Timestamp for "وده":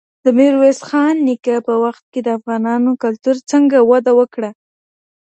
3.91-4.11